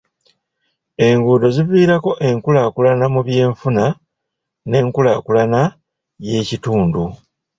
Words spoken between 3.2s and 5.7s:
by'enfuna n'enkulaakulana